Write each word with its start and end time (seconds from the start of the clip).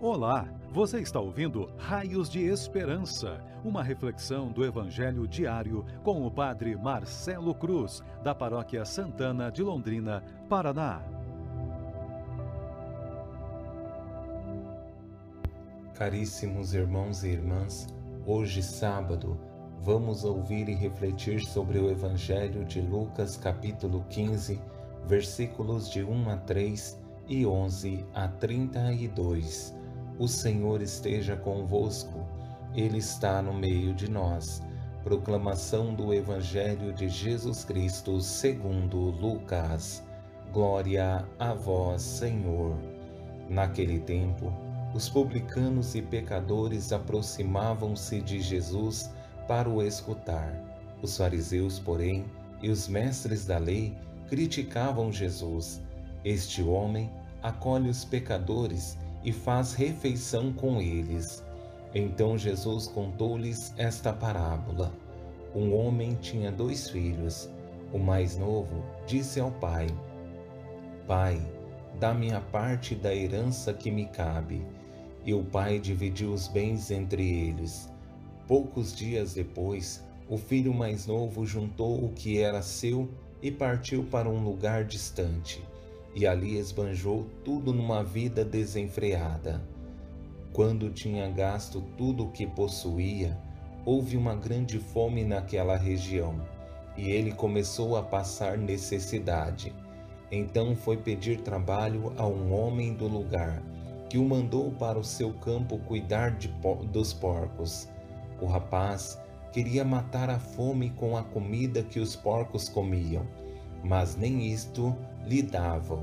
Olá, 0.00 0.48
você 0.70 1.00
está 1.00 1.18
ouvindo 1.18 1.68
Raios 1.76 2.30
de 2.30 2.44
Esperança, 2.44 3.44
uma 3.64 3.82
reflexão 3.82 4.46
do 4.46 4.64
Evangelho 4.64 5.26
diário 5.26 5.84
com 6.04 6.24
o 6.24 6.30
Padre 6.30 6.76
Marcelo 6.76 7.52
Cruz, 7.52 8.00
da 8.22 8.32
Paróquia 8.32 8.84
Santana 8.84 9.50
de 9.50 9.60
Londrina, 9.60 10.22
Paraná. 10.48 11.02
Caríssimos 15.94 16.74
irmãos 16.74 17.24
e 17.24 17.30
irmãs, 17.30 17.88
hoje 18.24 18.62
sábado, 18.62 19.36
vamos 19.80 20.22
ouvir 20.22 20.68
e 20.68 20.74
refletir 20.74 21.44
sobre 21.44 21.76
o 21.76 21.90
Evangelho 21.90 22.64
de 22.64 22.80
Lucas, 22.80 23.36
capítulo 23.36 24.04
15, 24.10 24.60
versículos 25.06 25.90
de 25.90 26.04
1 26.04 26.30
a 26.30 26.36
3 26.36 27.00
e 27.26 27.44
11 27.44 28.06
a 28.14 28.28
32 28.28 29.76
o 30.18 30.26
Senhor 30.26 30.82
esteja 30.82 31.36
convosco, 31.36 32.26
Ele 32.74 32.98
está 32.98 33.40
no 33.40 33.54
meio 33.54 33.94
de 33.94 34.10
nós. 34.10 34.60
Proclamação 35.04 35.94
do 35.94 36.12
Evangelho 36.12 36.92
de 36.92 37.08
Jesus 37.08 37.64
Cristo 37.64 38.20
segundo 38.20 38.96
Lucas. 38.96 40.02
Glória 40.52 41.24
a 41.38 41.54
vós, 41.54 42.02
Senhor. 42.02 42.76
Naquele 43.48 44.00
tempo, 44.00 44.52
os 44.92 45.08
publicanos 45.08 45.94
e 45.94 46.02
pecadores 46.02 46.92
aproximavam-se 46.92 48.20
de 48.20 48.40
Jesus 48.40 49.10
para 49.46 49.68
o 49.68 49.82
escutar. 49.82 50.52
Os 51.00 51.16
fariseus, 51.16 51.78
porém, 51.78 52.24
e 52.60 52.70
os 52.70 52.88
mestres 52.88 53.46
da 53.46 53.58
lei 53.58 53.96
criticavam 54.28 55.12
Jesus. 55.12 55.80
Este 56.24 56.62
homem 56.62 57.08
acolhe 57.42 57.88
os 57.88 58.04
pecadores 58.04 58.98
e 59.24 59.32
faz 59.32 59.74
refeição 59.74 60.52
com 60.52 60.80
eles. 60.80 61.44
Então 61.94 62.36
Jesus 62.36 62.86
contou-lhes 62.86 63.72
esta 63.76 64.12
parábola. 64.12 64.92
Um 65.54 65.74
homem 65.74 66.14
tinha 66.20 66.52
dois 66.52 66.90
filhos. 66.90 67.48
O 67.92 67.98
mais 67.98 68.36
novo 68.36 68.84
disse 69.06 69.40
ao 69.40 69.50
pai: 69.50 69.86
Pai, 71.06 71.40
dá-me 71.98 72.32
a 72.32 72.40
parte 72.40 72.94
da 72.94 73.14
herança 73.14 73.72
que 73.72 73.90
me 73.90 74.06
cabe. 74.06 74.64
E 75.24 75.34
o 75.34 75.42
pai 75.42 75.78
dividiu 75.78 76.32
os 76.32 76.48
bens 76.48 76.90
entre 76.90 77.22
eles. 77.22 77.90
Poucos 78.46 78.94
dias 78.94 79.34
depois, 79.34 80.04
o 80.28 80.36
filho 80.36 80.72
mais 80.72 81.06
novo 81.06 81.44
juntou 81.44 82.04
o 82.04 82.12
que 82.12 82.38
era 82.38 82.62
seu 82.62 83.08
e 83.42 83.50
partiu 83.50 84.04
para 84.04 84.28
um 84.28 84.42
lugar 84.42 84.84
distante 84.84 85.62
e 86.18 86.26
ali 86.26 86.58
esbanjou 86.58 87.28
tudo 87.44 87.72
numa 87.72 88.02
vida 88.02 88.44
desenfreada. 88.44 89.62
Quando 90.52 90.90
tinha 90.90 91.28
gasto 91.28 91.80
tudo 91.96 92.24
o 92.24 92.32
que 92.32 92.44
possuía, 92.44 93.38
houve 93.86 94.16
uma 94.16 94.34
grande 94.34 94.80
fome 94.80 95.22
naquela 95.22 95.76
região 95.76 96.44
e 96.96 97.08
ele 97.08 97.30
começou 97.30 97.96
a 97.96 98.02
passar 98.02 98.58
necessidade. 98.58 99.72
Então 100.28 100.74
foi 100.74 100.96
pedir 100.96 101.42
trabalho 101.42 102.12
a 102.18 102.26
um 102.26 102.52
homem 102.52 102.92
do 102.92 103.06
lugar, 103.06 103.62
que 104.10 104.18
o 104.18 104.24
mandou 104.24 104.72
para 104.72 104.98
o 104.98 105.04
seu 105.04 105.32
campo 105.34 105.78
cuidar 105.78 106.32
de, 106.32 106.52
dos 106.90 107.12
porcos. 107.12 107.88
O 108.40 108.46
rapaz 108.46 109.16
queria 109.52 109.84
matar 109.84 110.30
a 110.30 110.40
fome 110.40 110.90
com 110.90 111.16
a 111.16 111.22
comida 111.22 111.80
que 111.80 112.00
os 112.00 112.16
porcos 112.16 112.68
comiam, 112.68 113.24
mas 113.84 114.16
nem 114.16 114.48
isto 114.48 114.96
lhe 115.28 115.42
davam. 115.42 116.02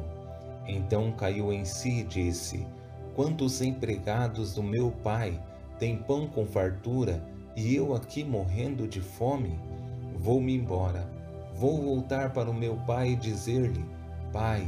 Então 0.67 1.11
caiu 1.11 1.51
em 1.51 1.65
si 1.65 2.01
e 2.01 2.03
disse: 2.03 2.65
Quantos 3.15 3.61
empregados 3.61 4.53
do 4.53 4.61
meu 4.61 4.91
pai 4.91 5.41
têm 5.79 5.97
pão 5.97 6.27
com 6.27 6.45
fartura 6.45 7.21
e 7.55 7.75
eu 7.75 7.95
aqui 7.95 8.23
morrendo 8.23 8.87
de 8.87 9.01
fome? 9.01 9.59
Vou-me 10.17 10.55
embora. 10.55 11.09
Vou 11.55 11.81
voltar 11.81 12.33
para 12.33 12.49
o 12.49 12.53
meu 12.53 12.75
pai 12.85 13.11
e 13.11 13.15
dizer-lhe: 13.15 13.83
Pai, 14.31 14.67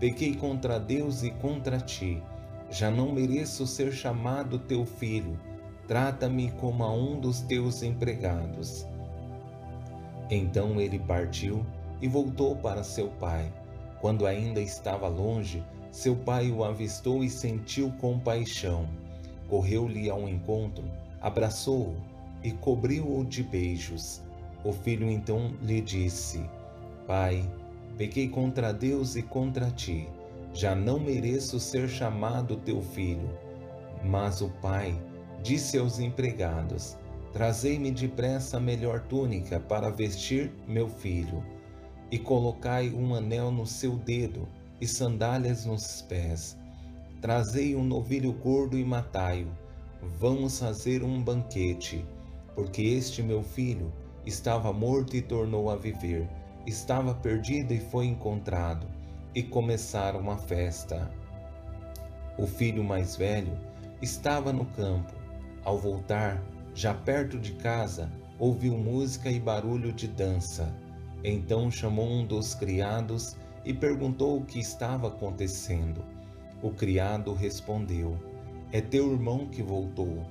pequei 0.00 0.34
contra 0.34 0.78
Deus 0.80 1.22
e 1.22 1.30
contra 1.30 1.78
ti. 1.78 2.22
Já 2.70 2.90
não 2.90 3.12
mereço 3.12 3.66
ser 3.66 3.92
chamado 3.92 4.58
teu 4.58 4.84
filho. 4.84 5.38
Trata-me 5.86 6.50
como 6.52 6.84
a 6.84 6.92
um 6.92 7.18
dos 7.18 7.40
teus 7.40 7.82
empregados. 7.82 8.86
Então 10.30 10.78
ele 10.78 10.98
partiu 10.98 11.64
e 12.00 12.06
voltou 12.06 12.54
para 12.54 12.84
seu 12.84 13.08
pai. 13.08 13.50
Quando 14.00 14.26
ainda 14.26 14.60
estava 14.60 15.08
longe, 15.08 15.62
seu 15.90 16.14
pai 16.14 16.50
o 16.50 16.62
avistou 16.62 17.24
e 17.24 17.28
sentiu 17.28 17.90
compaixão. 18.00 18.88
Correu-lhe 19.48 20.08
ao 20.08 20.28
encontro, 20.28 20.84
abraçou-o 21.20 21.96
e 22.44 22.52
cobriu-o 22.52 23.24
de 23.24 23.42
beijos. 23.42 24.22
O 24.64 24.72
filho 24.72 25.10
então 25.10 25.52
lhe 25.62 25.80
disse: 25.80 26.48
Pai, 27.06 27.42
pequei 27.96 28.28
contra 28.28 28.72
Deus 28.72 29.16
e 29.16 29.22
contra 29.22 29.70
ti. 29.70 30.08
Já 30.54 30.74
não 30.74 31.00
mereço 31.00 31.58
ser 31.58 31.88
chamado 31.88 32.56
teu 32.56 32.80
filho. 32.80 33.28
Mas 34.04 34.40
o 34.40 34.48
pai 34.62 34.96
disse 35.42 35.76
aos 35.76 35.98
empregados: 35.98 36.96
Trazei-me 37.32 37.90
depressa 37.90 38.58
a 38.58 38.60
melhor 38.60 39.00
túnica 39.00 39.58
para 39.58 39.90
vestir 39.90 40.52
meu 40.68 40.88
filho 40.88 41.42
e 42.10 42.18
colocai 42.18 42.90
um 42.90 43.14
anel 43.14 43.50
no 43.50 43.66
seu 43.66 43.96
dedo 43.96 44.48
e 44.80 44.86
sandálias 44.86 45.64
nos 45.64 46.02
pés. 46.02 46.56
Trazei 47.20 47.74
um 47.74 47.84
novilho 47.84 48.32
gordo 48.32 48.78
e 48.78 48.84
matai-o. 48.84 49.48
Vamos 50.18 50.60
fazer 50.60 51.02
um 51.02 51.22
banquete, 51.22 52.04
porque 52.54 52.82
este 52.82 53.22
meu 53.22 53.42
filho 53.42 53.92
estava 54.24 54.72
morto 54.72 55.16
e 55.16 55.22
tornou 55.22 55.70
a 55.70 55.76
viver, 55.76 56.28
estava 56.66 57.14
perdido 57.14 57.72
e 57.72 57.80
foi 57.80 58.06
encontrado, 58.06 58.86
e 59.34 59.42
começaram 59.42 60.30
a 60.30 60.36
festa. 60.36 61.10
O 62.38 62.46
filho 62.46 62.84
mais 62.84 63.16
velho 63.16 63.58
estava 64.00 64.52
no 64.52 64.64
campo. 64.64 65.12
Ao 65.64 65.76
voltar, 65.76 66.40
já 66.74 66.94
perto 66.94 67.38
de 67.38 67.52
casa, 67.54 68.10
ouviu 68.38 68.78
música 68.78 69.28
e 69.28 69.40
barulho 69.40 69.92
de 69.92 70.06
dança. 70.06 70.72
Então 71.24 71.70
chamou 71.70 72.08
um 72.08 72.24
dos 72.24 72.54
criados 72.54 73.36
e 73.64 73.74
perguntou 73.74 74.38
o 74.38 74.44
que 74.44 74.58
estava 74.58 75.08
acontecendo. 75.08 76.04
O 76.62 76.70
criado 76.70 77.32
respondeu: 77.32 78.16
É 78.72 78.80
teu 78.80 79.12
irmão 79.12 79.46
que 79.46 79.62
voltou. 79.62 80.24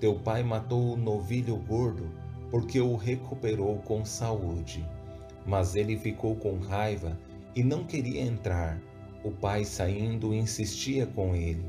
Teu 0.00 0.16
pai 0.18 0.42
matou 0.42 0.94
o 0.94 0.96
novilho 0.96 1.56
gordo 1.56 2.10
porque 2.50 2.80
o 2.80 2.96
recuperou 2.96 3.78
com 3.78 4.04
saúde. 4.04 4.86
Mas 5.46 5.74
ele 5.74 5.96
ficou 5.96 6.36
com 6.36 6.58
raiva 6.58 7.16
e 7.54 7.62
não 7.62 7.84
queria 7.84 8.22
entrar. 8.22 8.80
O 9.24 9.30
pai, 9.30 9.64
saindo, 9.64 10.34
insistia 10.34 11.06
com 11.06 11.34
ele. 11.34 11.64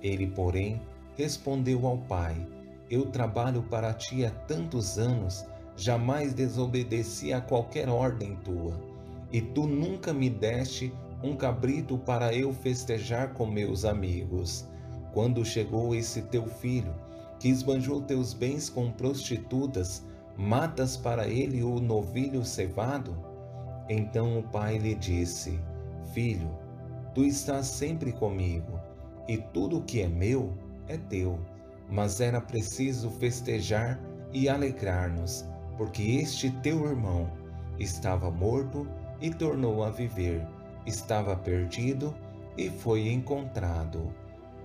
Ele, 0.00 0.26
porém, 0.26 0.80
respondeu 1.16 1.86
ao 1.86 1.98
pai: 1.98 2.36
Eu 2.88 3.06
trabalho 3.06 3.62
para 3.64 3.92
ti 3.92 4.24
há 4.24 4.30
tantos 4.30 4.98
anos 4.98 5.44
jamais 5.76 6.34
desobedeci 6.34 7.32
a 7.32 7.40
qualquer 7.40 7.88
ordem 7.88 8.36
tua, 8.36 8.78
e 9.32 9.40
tu 9.40 9.66
nunca 9.66 10.12
me 10.12 10.28
deste 10.28 10.92
um 11.22 11.36
cabrito 11.36 11.96
para 11.98 12.34
eu 12.34 12.52
festejar 12.52 13.32
com 13.32 13.46
meus 13.46 13.84
amigos. 13.84 14.68
Quando 15.12 15.44
chegou 15.44 15.94
esse 15.94 16.22
teu 16.22 16.46
filho, 16.46 16.94
que 17.38 17.48
esbanjou 17.48 18.00
teus 18.02 18.32
bens 18.32 18.68
com 18.68 18.90
prostitutas, 18.90 20.04
matas 20.36 20.96
para 20.96 21.28
ele 21.28 21.62
o 21.62 21.78
novilho 21.80 22.44
cevado? 22.44 23.16
Então 23.88 24.38
o 24.38 24.42
pai 24.42 24.78
lhe 24.78 24.94
disse: 24.94 25.58
Filho, 26.12 26.50
tu 27.14 27.24
estás 27.24 27.66
sempre 27.66 28.12
comigo, 28.12 28.78
e 29.28 29.38
tudo 29.38 29.78
o 29.78 29.82
que 29.82 30.02
é 30.02 30.08
meu 30.08 30.52
é 30.88 30.96
teu. 30.96 31.38
Mas 31.90 32.20
era 32.20 32.40
preciso 32.40 33.10
festejar 33.10 34.00
e 34.32 34.48
alegrar-nos 34.48 35.51
porque 35.82 36.20
este 36.20 36.48
teu 36.48 36.86
irmão 36.86 37.28
estava 37.76 38.30
morto 38.30 38.86
e 39.20 39.30
tornou 39.30 39.82
a 39.82 39.90
viver, 39.90 40.46
estava 40.86 41.34
perdido 41.34 42.14
e 42.56 42.70
foi 42.70 43.08
encontrado. 43.08 44.14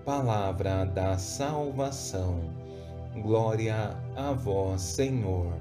Palavra 0.05 0.85
da 0.85 1.17
salvação. 1.17 2.39
Glória 3.23 3.97
a 4.15 4.31
vós, 4.31 4.79
Senhor. 4.79 5.51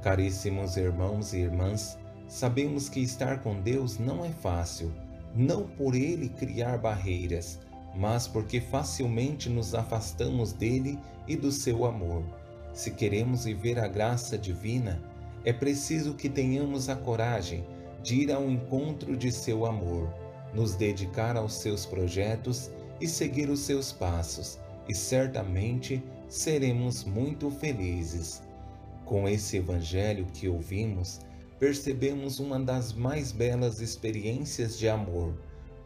Caríssimos 0.00 0.76
irmãos 0.76 1.32
e 1.32 1.38
irmãs, 1.38 1.98
sabemos 2.28 2.88
que 2.88 3.00
estar 3.00 3.42
com 3.42 3.60
Deus 3.60 3.98
não 3.98 4.24
é 4.24 4.30
fácil, 4.30 4.92
não 5.34 5.66
por 5.66 5.96
ele 5.96 6.28
criar 6.28 6.78
barreiras, 6.78 7.58
mas 7.96 8.28
porque 8.28 8.60
facilmente 8.60 9.50
nos 9.50 9.74
afastamos 9.74 10.52
dele 10.52 10.96
e 11.26 11.34
do 11.34 11.50
seu 11.50 11.84
amor. 11.84 12.22
Se 12.76 12.90
queremos 12.90 13.46
viver 13.46 13.78
a 13.78 13.88
graça 13.88 14.36
divina, 14.36 15.02
é 15.46 15.52
preciso 15.52 16.12
que 16.12 16.28
tenhamos 16.28 16.90
a 16.90 16.94
coragem 16.94 17.64
de 18.02 18.16
ir 18.16 18.30
ao 18.30 18.50
encontro 18.50 19.16
de 19.16 19.32
seu 19.32 19.64
amor, 19.64 20.12
nos 20.52 20.74
dedicar 20.74 21.38
aos 21.38 21.54
seus 21.54 21.86
projetos 21.86 22.70
e 23.00 23.08
seguir 23.08 23.48
os 23.48 23.60
seus 23.60 23.92
passos, 23.92 24.58
e 24.86 24.94
certamente 24.94 26.02
seremos 26.28 27.02
muito 27.02 27.50
felizes. 27.50 28.42
Com 29.06 29.26
esse 29.26 29.56
evangelho 29.56 30.26
que 30.34 30.46
ouvimos, 30.46 31.20
percebemos 31.58 32.38
uma 32.38 32.60
das 32.60 32.92
mais 32.92 33.32
belas 33.32 33.80
experiências 33.80 34.78
de 34.78 34.86
amor, 34.86 35.32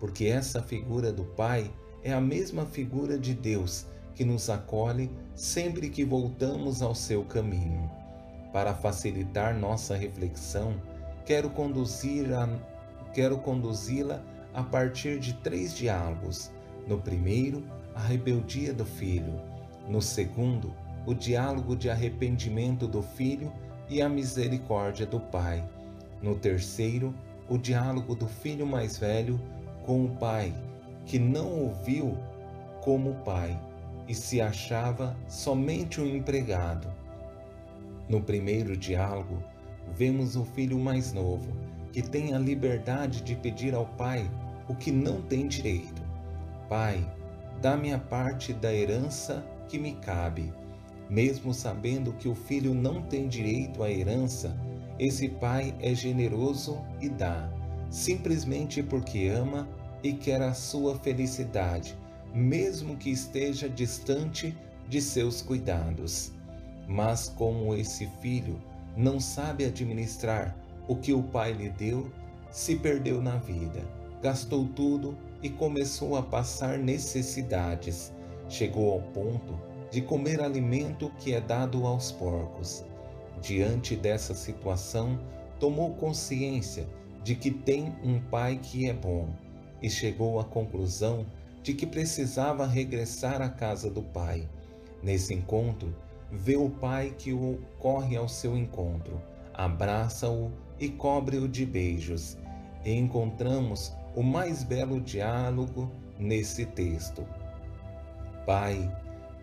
porque 0.00 0.24
essa 0.24 0.60
figura 0.60 1.12
do 1.12 1.22
Pai 1.22 1.70
é 2.02 2.12
a 2.12 2.20
mesma 2.20 2.66
figura 2.66 3.16
de 3.16 3.32
Deus 3.32 3.86
que 4.14 4.24
nos 4.24 4.50
acolhe 4.50 5.10
sempre 5.34 5.88
que 5.88 6.04
voltamos 6.04 6.82
ao 6.82 6.94
seu 6.94 7.24
caminho. 7.24 7.90
Para 8.52 8.74
facilitar 8.74 9.56
nossa 9.56 9.96
reflexão, 9.96 10.74
quero 11.24 11.48
conduzir 11.50 12.32
a, 12.34 12.48
quero 13.14 13.38
conduzi-la 13.38 14.22
a 14.52 14.62
partir 14.62 15.18
de 15.18 15.34
três 15.34 15.74
diálogos. 15.74 16.50
No 16.86 16.98
primeiro, 16.98 17.62
a 17.94 18.00
rebeldia 18.00 18.72
do 18.72 18.84
filho. 18.84 19.40
No 19.88 20.02
segundo, 20.02 20.74
o 21.06 21.14
diálogo 21.14 21.76
de 21.76 21.88
arrependimento 21.88 22.86
do 22.86 23.02
filho 23.02 23.52
e 23.88 24.02
a 24.02 24.08
misericórdia 24.08 25.06
do 25.06 25.20
pai. 25.20 25.64
No 26.20 26.34
terceiro, 26.34 27.14
o 27.48 27.56
diálogo 27.56 28.14
do 28.14 28.26
filho 28.26 28.66
mais 28.66 28.98
velho 28.98 29.40
com 29.84 30.04
o 30.04 30.10
pai, 30.16 30.52
que 31.06 31.18
não 31.18 31.50
ouviu 31.50 32.16
como 32.82 33.14
pai 33.24 33.58
e 34.10 34.14
se 34.14 34.40
achava 34.40 35.16
somente 35.28 36.00
um 36.00 36.16
empregado. 36.16 36.92
No 38.08 38.20
primeiro 38.20 38.76
diálogo, 38.76 39.40
vemos 39.94 40.34
o 40.34 40.44
filho 40.44 40.76
mais 40.80 41.12
novo, 41.12 41.56
que 41.92 42.02
tem 42.02 42.34
a 42.34 42.38
liberdade 42.38 43.20
de 43.20 43.36
pedir 43.36 43.72
ao 43.72 43.86
pai 43.86 44.28
o 44.68 44.74
que 44.74 44.90
não 44.90 45.22
tem 45.22 45.46
direito. 45.46 46.02
Pai, 46.68 47.08
dá-me 47.62 47.92
a 47.92 48.00
parte 48.00 48.52
da 48.52 48.74
herança 48.74 49.46
que 49.68 49.78
me 49.78 49.92
cabe. 49.92 50.52
Mesmo 51.08 51.54
sabendo 51.54 52.12
que 52.14 52.28
o 52.28 52.34
filho 52.34 52.74
não 52.74 53.02
tem 53.02 53.28
direito 53.28 53.80
à 53.80 53.88
herança, 53.92 54.56
esse 54.98 55.28
pai 55.28 55.72
é 55.78 55.94
generoso 55.94 56.84
e 57.00 57.08
dá, 57.08 57.48
simplesmente 57.88 58.82
porque 58.82 59.28
ama 59.28 59.68
e 60.02 60.12
quer 60.14 60.42
a 60.42 60.52
sua 60.52 60.98
felicidade 60.98 61.96
mesmo 62.34 62.96
que 62.96 63.10
esteja 63.10 63.68
distante 63.68 64.56
de 64.88 65.00
seus 65.00 65.42
cuidados. 65.42 66.32
Mas 66.86 67.28
como 67.28 67.74
esse 67.74 68.06
filho 68.20 68.60
não 68.96 69.20
sabe 69.20 69.64
administrar 69.64 70.56
o 70.88 70.96
que 70.96 71.12
o 71.12 71.22
pai 71.22 71.52
lhe 71.52 71.70
deu, 71.70 72.10
se 72.50 72.76
perdeu 72.76 73.22
na 73.22 73.36
vida, 73.36 73.80
gastou 74.20 74.66
tudo 74.74 75.16
e 75.42 75.48
começou 75.48 76.16
a 76.16 76.22
passar 76.22 76.78
necessidades. 76.78 78.12
Chegou 78.48 78.92
ao 78.92 79.00
ponto 79.00 79.58
de 79.90 80.00
comer 80.00 80.40
alimento 80.40 81.10
que 81.18 81.32
é 81.32 81.40
dado 81.40 81.86
aos 81.86 82.10
porcos. 82.10 82.84
Diante 83.40 83.96
dessa 83.96 84.34
situação, 84.34 85.18
tomou 85.58 85.94
consciência 85.94 86.86
de 87.22 87.34
que 87.34 87.50
tem 87.50 87.94
um 88.02 88.20
pai 88.20 88.58
que 88.60 88.88
é 88.88 88.92
bom 88.92 89.28
e 89.80 89.88
chegou 89.88 90.40
à 90.40 90.44
conclusão 90.44 91.24
de 91.62 91.74
que 91.74 91.86
precisava 91.86 92.66
regressar 92.66 93.42
à 93.42 93.48
casa 93.48 93.90
do 93.90 94.02
pai. 94.02 94.48
Nesse 95.02 95.34
encontro, 95.34 95.94
vê 96.30 96.56
o 96.56 96.70
pai 96.70 97.14
que 97.16 97.32
o 97.32 97.58
corre 97.78 98.16
ao 98.16 98.28
seu 98.28 98.56
encontro, 98.56 99.20
abraça-o 99.54 100.50
e 100.78 100.88
cobre-o 100.88 101.48
de 101.48 101.66
beijos. 101.66 102.38
E 102.84 102.92
encontramos 102.92 103.94
o 104.16 104.22
mais 104.22 104.62
belo 104.62 105.00
diálogo 105.00 105.90
nesse 106.18 106.64
texto. 106.64 107.26
Pai, 108.46 108.90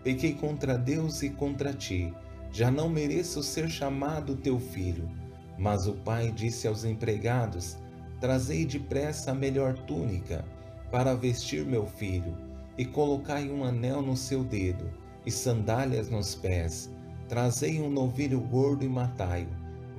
pequei 0.02 0.34
contra 0.34 0.76
Deus 0.76 1.22
e 1.22 1.30
contra 1.30 1.72
ti, 1.72 2.12
já 2.50 2.70
não 2.70 2.88
mereço 2.88 3.42
ser 3.42 3.68
chamado 3.68 4.34
teu 4.34 4.58
filho. 4.58 5.08
Mas 5.56 5.86
o 5.86 5.92
pai 5.92 6.32
disse 6.32 6.66
aos 6.66 6.84
empregados: 6.84 7.78
Trazei 8.20 8.64
depressa 8.64 9.30
a 9.30 9.34
melhor 9.34 9.74
túnica 9.74 10.44
para 10.90 11.14
vestir 11.14 11.64
meu 11.64 11.86
filho, 11.86 12.36
e 12.76 12.84
colocai 12.84 13.50
um 13.50 13.64
anel 13.64 14.00
no 14.00 14.16
seu 14.16 14.42
dedo, 14.44 14.90
e 15.26 15.30
sandálias 15.30 16.08
nos 16.08 16.34
pés. 16.34 16.90
Trazei 17.28 17.80
um 17.80 17.90
novilho 17.90 18.40
gordo 18.40 18.84
e 18.84 18.88
matai-o. 18.88 19.48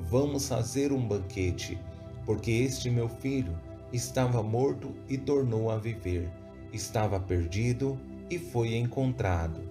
Vamos 0.05 0.47
fazer 0.47 0.91
um 0.91 1.07
banquete, 1.07 1.77
porque 2.25 2.51
este 2.51 2.89
meu 2.89 3.07
filho 3.07 3.55
estava 3.93 4.41
morto 4.41 4.95
e 5.07 5.17
tornou 5.17 5.69
a 5.69 5.77
viver, 5.77 6.29
estava 6.73 7.19
perdido 7.19 7.99
e 8.29 8.39
foi 8.39 8.75
encontrado. 8.75 9.61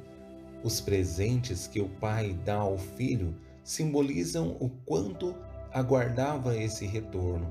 Os 0.63 0.81
presentes 0.81 1.67
que 1.67 1.81
o 1.81 1.89
pai 1.89 2.37
dá 2.45 2.57
ao 2.57 2.77
filho 2.77 3.35
simbolizam 3.65 4.57
o 4.61 4.69
quanto 4.69 5.35
aguardava 5.73 6.57
esse 6.57 6.87
retorno. 6.87 7.49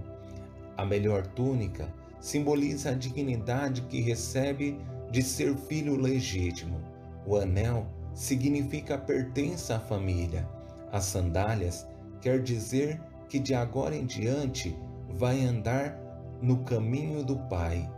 A 0.75 0.85
melhor 0.85 1.25
túnica 1.27 1.87
simboliza 2.19 2.91
a 2.91 2.93
dignidade 2.93 3.81
que 3.83 4.01
recebe 4.01 4.79
de 5.11 5.21
ser 5.21 5.55
filho 5.55 5.95
legítimo. 5.95 6.81
O 7.25 7.35
anel 7.35 7.87
significa 8.13 8.97
pertença 8.97 9.75
à 9.75 9.79
família. 9.79 10.47
As 10.91 11.05
sandálias 11.05 11.87
quer 12.21 12.41
dizer 12.41 12.99
que 13.29 13.39
de 13.39 13.53
agora 13.53 13.95
em 13.95 14.05
diante 14.05 14.75
vai 15.09 15.43
andar 15.45 15.97
no 16.41 16.63
caminho 16.63 17.23
do 17.23 17.37
Pai 17.37 17.89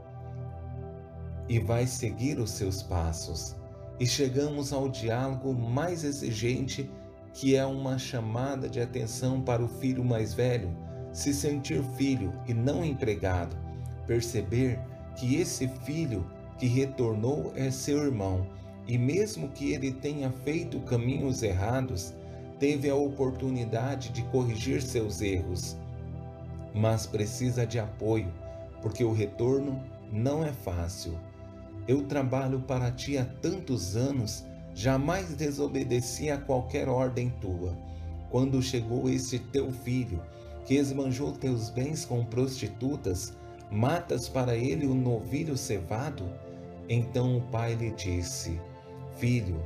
e 1.48 1.60
vai 1.60 1.88
seguir 1.88 2.40
os 2.40 2.52
seus 2.52 2.84
passos. 2.84 3.56
E 4.00 4.06
chegamos 4.06 4.72
ao 4.72 4.88
diálogo 4.88 5.54
mais 5.54 6.04
exigente, 6.04 6.90
que 7.34 7.56
é 7.56 7.66
uma 7.66 7.98
chamada 7.98 8.70
de 8.70 8.80
atenção 8.80 9.42
para 9.42 9.64
o 9.64 9.68
filho 9.68 10.04
mais 10.04 10.34
velho 10.34 10.76
se 11.12 11.34
sentir 11.34 11.84
filho 11.98 12.34
e 12.48 12.54
não 12.54 12.86
empregado 12.86 13.58
perceber 14.10 14.80
que 15.16 15.36
esse 15.36 15.68
filho 15.86 16.26
que 16.58 16.66
retornou 16.66 17.54
é 17.56 17.70
seu 17.70 18.04
irmão 18.04 18.44
e, 18.88 18.98
mesmo 18.98 19.50
que 19.50 19.72
ele 19.72 19.92
tenha 19.92 20.32
feito 20.44 20.80
caminhos 20.80 21.44
errados, 21.44 22.12
teve 22.60 22.90
a 22.90 22.96
oportunidade 22.96 24.10
de 24.10 24.24
corrigir 24.24 24.82
seus 24.82 25.22
erros, 25.22 25.78
mas 26.74 27.06
precisa 27.06 27.68
de 27.68 27.80
apoio, 27.80 28.34
porque 28.82 29.04
o 29.04 29.14
retorno 29.14 29.80
não 30.12 30.44
é 30.44 30.52
fácil. 30.52 31.16
Eu 31.88 32.02
trabalho 32.02 32.62
para 32.62 32.92
ti 32.92 33.16
há 33.16 33.26
tantos 33.26 33.96
anos, 33.96 34.44
jamais 34.74 35.36
desobedeci 35.36 36.32
a 36.32 36.38
qualquer 36.40 36.90
ordem 36.90 37.30
tua. 37.40 37.78
Quando 38.32 38.60
chegou 38.60 39.08
esse 39.08 39.38
teu 39.38 39.72
filho, 39.72 40.20
que 40.66 40.74
esbanjou 40.76 41.32
teus 41.32 41.70
bens 41.70 42.06
com 42.06 42.26
prostitutas, 42.26 43.38
Matas 43.72 44.28
para 44.28 44.56
ele 44.56 44.88
o 44.88 44.96
novilho 44.96 45.56
cevado? 45.56 46.28
Então 46.90 47.38
o 47.38 47.42
pai 47.42 47.76
lhe 47.76 47.92
disse: 47.92 48.60
Filho, 49.18 49.62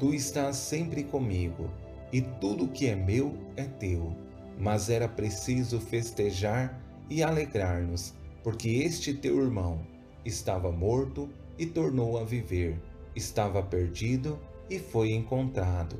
tu 0.00 0.12
estás 0.12 0.56
sempre 0.56 1.04
comigo, 1.04 1.70
e 2.12 2.20
tudo 2.20 2.66
que 2.66 2.88
é 2.88 2.96
meu 2.96 3.34
é 3.56 3.64
teu. 3.64 4.12
Mas 4.58 4.90
era 4.90 5.06
preciso 5.06 5.78
festejar 5.78 6.80
e 7.08 7.22
alegrar-nos, 7.22 8.14
porque 8.42 8.68
este 8.68 9.14
teu 9.14 9.40
irmão 9.40 9.80
estava 10.24 10.72
morto 10.72 11.28
e 11.56 11.66
tornou 11.66 12.18
a 12.18 12.24
viver, 12.24 12.80
estava 13.14 13.62
perdido 13.62 14.40
e 14.68 14.78
foi 14.78 15.12
encontrado. 15.12 15.96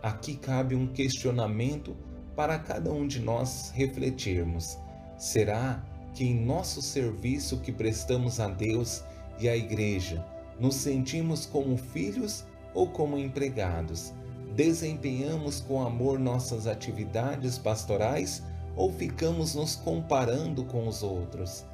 Aqui 0.00 0.36
cabe 0.36 0.76
um 0.76 0.86
questionamento 0.86 1.96
para 2.36 2.58
cada 2.58 2.92
um 2.92 3.06
de 3.06 3.20
nós 3.20 3.72
refletirmos. 3.74 4.78
Será 5.18 5.82
que 6.14 6.24
em 6.24 6.34
nosso 6.34 6.80
serviço 6.80 7.58
que 7.58 7.72
prestamos 7.72 8.38
a 8.38 8.48
Deus 8.48 9.02
e 9.40 9.48
à 9.48 9.56
Igreja, 9.56 10.24
nos 10.58 10.76
sentimos 10.76 11.44
como 11.44 11.76
filhos 11.76 12.44
ou 12.72 12.86
como 12.86 13.18
empregados? 13.18 14.12
Desempenhamos 14.54 15.60
com 15.60 15.84
amor 15.84 16.18
nossas 16.18 16.68
atividades 16.68 17.58
pastorais 17.58 18.42
ou 18.76 18.92
ficamos 18.92 19.56
nos 19.56 19.74
comparando 19.74 20.64
com 20.64 20.86
os 20.86 21.02
outros? 21.02 21.64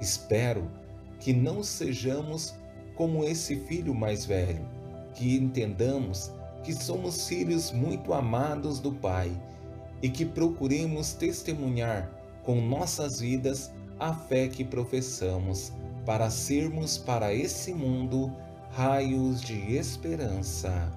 Espero 0.00 0.68
que 1.20 1.32
não 1.32 1.62
sejamos 1.62 2.54
como 2.96 3.24
esse 3.24 3.56
filho 3.60 3.94
mais 3.94 4.24
velho, 4.24 4.66
que 5.14 5.36
entendamos 5.36 6.32
que 6.64 6.72
somos 6.72 7.28
filhos 7.28 7.70
muito 7.70 8.12
amados 8.12 8.80
do 8.80 8.92
Pai 8.92 9.30
e 10.02 10.08
que 10.08 10.24
procuremos 10.24 11.12
testemunhar 11.12 12.10
com 12.42 12.60
nossas 12.60 13.20
vidas 13.20 13.72
a 13.98 14.12
fé 14.12 14.48
que 14.48 14.64
professamos, 14.64 15.72
para 16.04 16.30
sermos 16.30 16.98
para 16.98 17.32
esse 17.32 17.72
mundo 17.72 18.32
raios 18.70 19.40
de 19.40 19.76
esperança. 19.76 20.92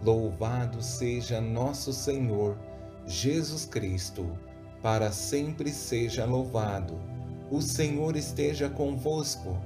Louvado 0.00 0.80
seja 0.82 1.40
nosso 1.40 1.92
Senhor 1.92 2.56
Jesus 3.06 3.64
Cristo, 3.64 4.38
para 4.82 5.10
sempre 5.10 5.70
seja 5.70 6.24
louvado. 6.24 6.98
O 7.50 7.60
Senhor 7.60 8.16
esteja 8.16 8.68
convosco, 8.68 9.58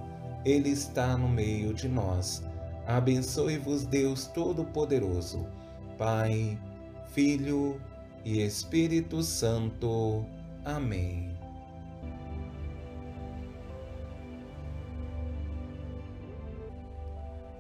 Ele 0.45 0.71
está 0.71 1.17
no 1.17 1.29
meio 1.29 1.75
de 1.75 1.89
nós. 1.89 2.43
Abençoe-vos, 2.87 3.85
Deus 3.85 4.27
Todo-Poderoso, 4.27 5.47
Pai, 5.99 6.59
Filho 7.13 7.81
e 8.25 8.41
Espírito 8.41 9.23
Santo. 9.23 10.25
Amém. 10.65 11.32